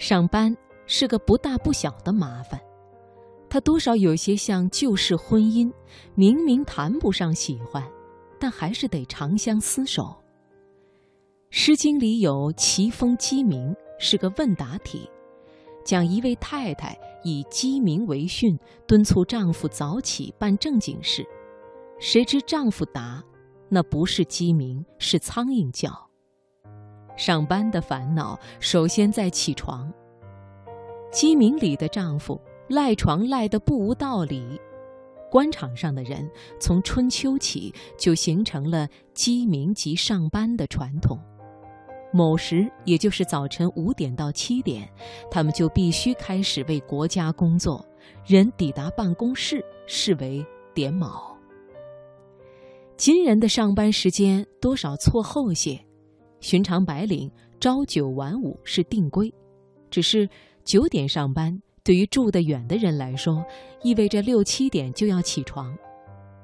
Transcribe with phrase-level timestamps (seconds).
[0.00, 0.56] 上班
[0.86, 2.58] 是个不大不小的麻烦，
[3.50, 5.70] 它多少有些像旧式婚姻，
[6.14, 7.86] 明明谈不上喜欢，
[8.38, 10.04] 但还是得长相厮守。
[11.50, 15.06] 《诗经》里有“齐风鸡鸣”，是个问答题，
[15.84, 21.22] 讲一位太太以鸡鸣为训，敦促丈夫早起办正经事，
[21.98, 23.22] 谁知丈夫答
[23.68, 25.92] ：“那不是鸡鸣，是苍蝇叫。”
[27.20, 29.92] 上班的烦恼，首先在起床。
[31.12, 34.58] 鸡鸣里的丈夫赖床赖得不无道理。
[35.30, 36.26] 官场上的人
[36.58, 41.20] 从春秋起就形成了鸡鸣即上班的传统。
[42.10, 44.88] 某时，也就是早晨五点到七点，
[45.30, 47.84] 他们就必须开始为国家工作。
[48.24, 50.42] 人抵达办公室，视为
[50.72, 51.36] 点卯。
[52.96, 55.78] 今人的上班时间多少错后些。
[56.40, 59.32] 寻常白领朝九晚五是定规，
[59.90, 60.28] 只是
[60.64, 63.44] 九点上班，对于住得远的人来说，
[63.82, 65.76] 意味着六七点就要起床。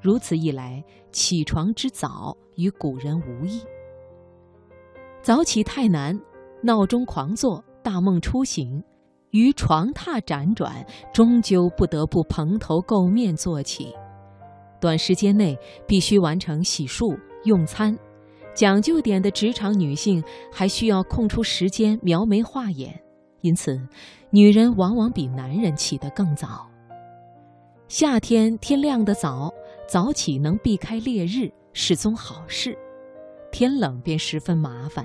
[0.00, 3.60] 如此一来，起床之早与古人无异。
[5.22, 6.18] 早起太难，
[6.62, 8.84] 闹钟狂作，大梦初醒，
[9.30, 13.92] 于床榻辗转，终究不得不蓬头垢面坐起。
[14.78, 15.58] 短时间内
[15.88, 17.96] 必须完成洗漱、用餐。
[18.56, 22.98] 讲究点的职场女性还需要空出时间描眉画眼，
[23.42, 23.78] 因此，
[24.30, 26.66] 女人往往比男人起得更早。
[27.86, 29.52] 夏天天亮得早，
[29.86, 32.72] 早起能避开烈日是宗好事；
[33.52, 35.04] 天冷便十分麻烦，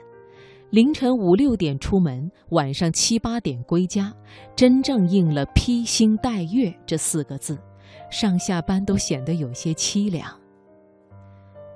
[0.69, 4.13] 凌晨五六点出门，晚上七八点归家，
[4.55, 7.59] 真正应了“披星戴月”这四个字，
[8.09, 10.25] 上下班都显得有些凄凉。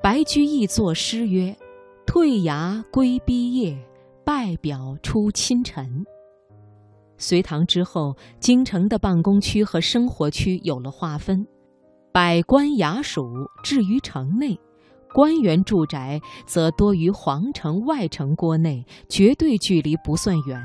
[0.02, 1.54] 白居易作诗曰。
[2.16, 3.78] 退衙归毕业，
[4.24, 6.06] 拜表出清晨。
[7.18, 11.46] 隋唐之后，京城的办公区和生活区有了划分，
[12.14, 13.26] 百官衙署
[13.66, 14.58] 置于城内，
[15.14, 20.58] 官员住宅则多于皇城外城郭内，绝对距离不算远。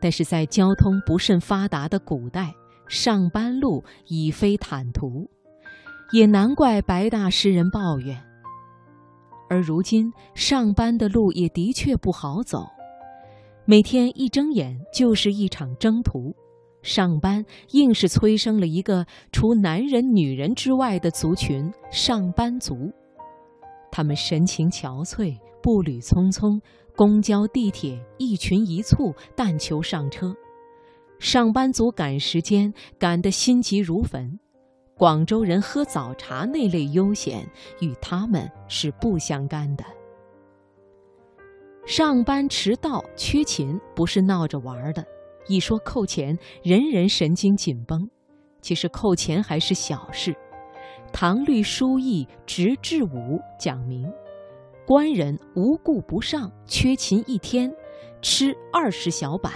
[0.00, 2.54] 但是在交通不甚发达的古代，
[2.86, 5.28] 上班路已非坦途，
[6.12, 8.22] 也难怪白大诗人抱怨。
[9.52, 12.64] 而如今上班的路也的确不好走，
[13.66, 16.34] 每天一睁眼就是一场征途。
[16.80, 22.90] 上班硬是催生了一个除男人、女人之外的族群——上班族。
[23.90, 26.58] 他们神情憔悴，步履匆匆，
[26.96, 30.34] 公交、地铁一群一簇，但求上车。
[31.18, 34.38] 上班族赶时间，赶得心急如焚。
[35.02, 37.44] 广州人喝早茶那类悠闲，
[37.80, 39.82] 与他们是不相干的。
[41.84, 45.04] 上班迟到、缺勤不是闹着玩的，
[45.48, 48.08] 一说扣钱，人人神经紧绷。
[48.60, 50.32] 其实扣钱还是小事。
[51.12, 54.08] 唐律疏议直至五讲明，
[54.86, 57.74] 官人无故不上，缺勤一天，
[58.20, 59.52] 吃二十小板。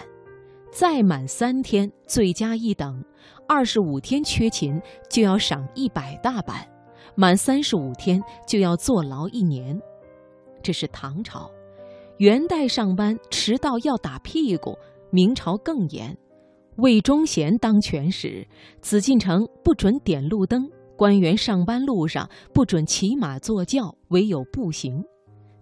[0.79, 3.03] 再满三天，罪加一等；
[3.49, 4.79] 二十五天缺勤，
[5.09, 6.55] 就要赏一百大板；
[7.15, 9.81] 满三十五天，就要坐牢一年。
[10.63, 11.51] 这是唐朝，
[12.19, 14.77] 元代上班迟到要打屁股。
[15.09, 16.15] 明朝更严，
[16.77, 18.47] 魏忠贤当权时，
[18.83, 25.03] 紫禁城不准点路灯，官员上班路上不准骑马坐轿，唯有步行。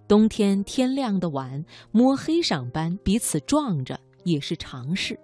[0.09, 4.01] 冬天天亮的晚，摸黑上班，彼此撞着。
[4.25, 5.19] 也是常事。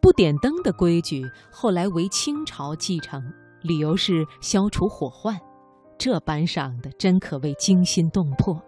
[0.00, 3.20] 不点灯的规矩后来为清朝继承，
[3.62, 5.36] 理由是消除火患。
[5.98, 8.62] 这班上的真可谓惊心动魄。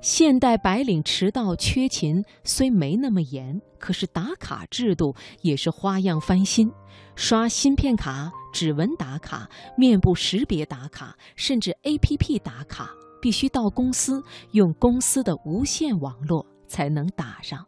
[0.00, 6.72] 现代白领迟到缺勤虽没那么严，可是打卡制度也是花样翻新，
[7.16, 9.46] 刷芯片卡、指纹打卡、
[9.76, 12.90] 面部识别打卡，甚至 APP 打卡，
[13.20, 14.22] 必须到公司
[14.52, 17.66] 用公司的无线网络才能打上。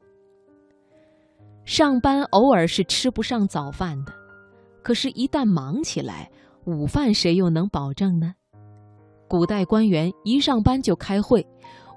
[1.64, 4.12] 上班偶尔是吃不上早饭的，
[4.82, 6.28] 可是，一旦忙起来，
[6.64, 8.34] 午饭谁又能保证呢？
[9.28, 11.46] 古代官员一上班就开会，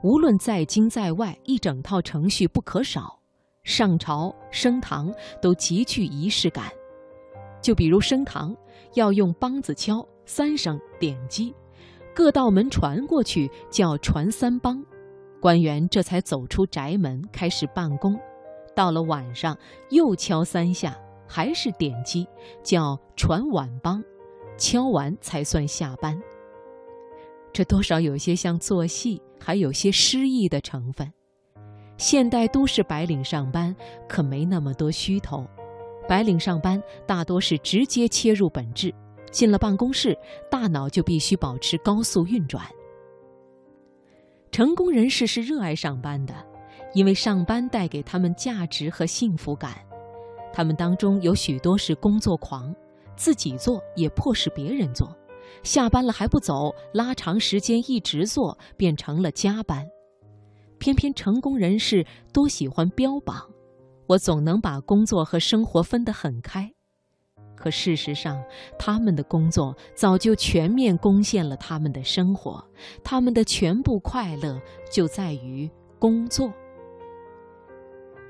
[0.03, 3.19] 无论在京在外，一整套程序不可少。
[3.63, 6.65] 上朝升堂都极具仪式感，
[7.59, 8.56] 就比如升堂
[8.94, 11.51] 要用梆子敲三声点击，
[12.13, 14.79] 各道门传过去叫传三梆，
[15.41, 18.15] 官员这才走出宅门开始办公。
[18.75, 19.57] 到了晚上，
[19.89, 22.27] 又敲三下，还是点击，
[22.63, 24.04] 叫传晚梆，
[24.57, 26.22] 敲完才算下班。
[27.54, 31.12] 这多少有些像做戏，还有些诗意的成分。
[31.98, 33.74] 现代都市白领上班
[34.10, 35.45] 可没那么多虚头，
[36.07, 38.94] 白领上班大多是直接切入本质，
[39.31, 40.18] 进了办公室，
[40.51, 42.66] 大脑就必须保持高速运转。
[44.51, 46.33] 成功人士是热爱上班的，
[46.95, 49.75] 因为上班带给他们价值和幸福感。
[50.53, 52.74] 他们当中有许多是工作狂，
[53.18, 55.13] 自己做也迫使别人做，
[55.62, 59.86] 下班了还不走，拉长时间一直做，变成了加班。
[60.80, 63.50] 偏偏成功人士多喜欢标榜，
[64.07, 66.71] 我总能把工作和生活分得很开。
[67.57, 68.41] 可事实上，
[68.80, 72.63] 他们的工作早就全面攻陷了他们的生活，
[73.03, 75.69] 他们的全部快乐就在于
[76.00, 76.53] 工作。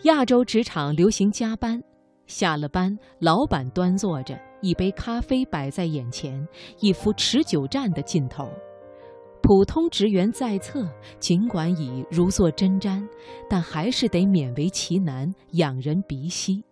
[0.06, 1.82] 亚洲职场流行加班，
[2.28, 6.48] 下了班，老板端坐着一杯咖啡摆在眼前，
[6.80, 8.48] 一副持久战的劲头。
[9.42, 10.88] 普通职员在侧，
[11.20, 13.04] 尽管已如坐针毡，
[13.50, 16.64] 但还是得勉为其难，仰人鼻息。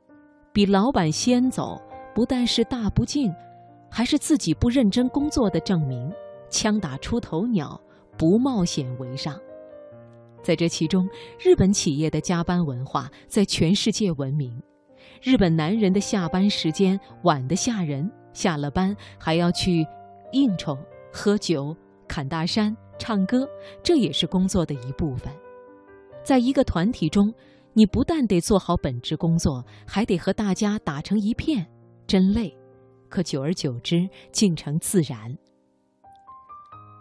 [0.51, 1.81] 比老板先走，
[2.13, 3.33] 不但是大不敬，
[3.89, 6.07] 还是自己不认真工作的证明。
[6.51, 7.81] 枪打出头鸟，
[8.15, 9.35] 不冒险为上。
[10.43, 11.07] 在这其中，
[11.39, 14.61] 日本企业的加班文化在全世界闻名。
[15.21, 19.85] 日本男人的下班时间晚得吓人，下了班还要去
[20.33, 20.77] 应酬、
[21.11, 21.75] 喝酒。
[22.05, 23.47] 砍大山、唱歌，
[23.81, 25.33] 这也是工作的一部分。
[26.23, 27.33] 在一个团体中，
[27.71, 31.65] 你不但得做好本职工作，还得和大家打成一片，
[32.05, 32.55] 真累。
[33.09, 35.35] 可久而久之，竟成自然。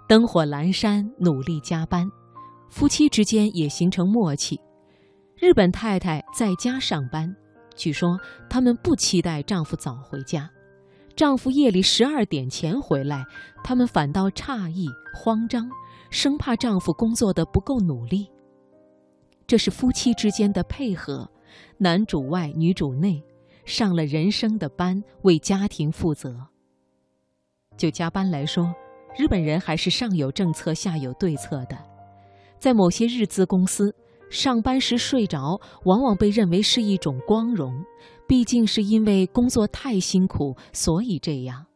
[0.09, 2.09] 灯火阑珊，努力加班，
[2.73, 4.59] 夫妻之间也形成默契。
[5.37, 7.37] 日本太太在家上班，
[7.77, 10.51] 据说他们不期待丈夫早回家。
[11.15, 13.23] 丈夫夜里十二点前回来，
[13.63, 15.71] 他们反倒诧异、慌张，
[16.09, 18.27] 生怕丈夫工作的不够努力。
[19.47, 21.31] 这是夫妻之间的配合，
[21.77, 23.23] 男主外女主内，
[23.67, 26.47] 上了人生的班，为家庭负责。
[27.77, 28.75] 就加班来说，
[29.15, 31.77] 日本人还是上有政策下有对策的，
[32.63, 33.93] 在某些日资公司。
[34.31, 37.75] 上班时睡着，往往被认为是一种光荣，
[38.29, 41.67] 毕竟是因为工作太辛苦，所以这样。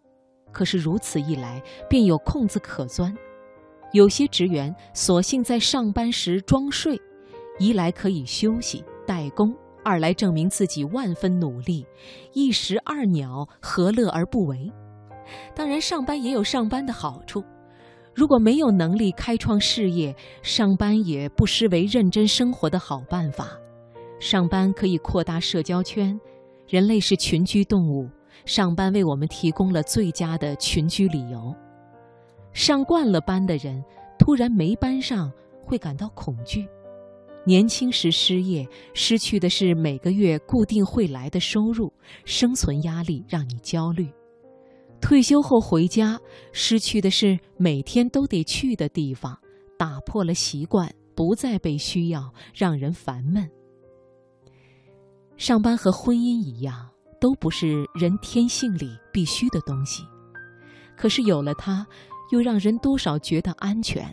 [0.53, 1.61] 可是如此一来，
[1.91, 3.13] 便有空子可钻。
[3.93, 6.97] 有些职员索性在上班时装睡，
[7.59, 9.53] 一来可以休息代工，
[9.85, 11.85] 二来证明自己万分努力，
[12.33, 14.71] 一石二鸟，何乐而不为？
[15.53, 17.43] 当然，上班也有上班的好处。
[18.17, 23.51] 如果没有能力开创事业，上班也不失为认真生活的好办法。
[24.19, 26.19] 上班可以扩大社交圈，
[26.67, 28.09] 人类是群居动物，
[28.47, 31.55] 上班为我们提供了最佳的群居理由。
[32.55, 33.85] 上惯了班的人，
[34.19, 35.31] 突然没班上
[35.63, 36.67] 会感到恐惧。
[37.45, 41.93] 年轻时失业，失去的是每个月固定会来的收入，
[42.25, 44.09] 生存压力让你焦虑。
[45.01, 46.19] 退休后回家，
[46.53, 49.39] 失去的是每天都得去的地方，
[49.79, 53.49] 打破了习惯，不再被需要，让人烦闷。
[55.37, 56.89] 上班和婚姻一样，
[57.21, 60.03] 都不是人天性里必须的东西，
[60.97, 61.87] 可是有了它，
[62.33, 64.13] 又让人多少觉得安全。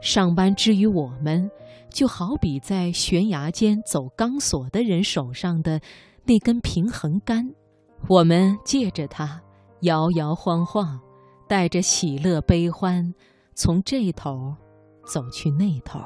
[0.00, 1.50] 上班之于我们，
[1.90, 5.80] 就好比在悬崖间走钢索的人手上的
[6.24, 7.54] 那根平衡杆，
[8.08, 9.40] 我们借着它。
[9.82, 10.98] 摇摇晃晃，
[11.48, 13.12] 带着喜乐悲欢，
[13.54, 14.54] 从这头
[15.04, 16.00] 走去那头。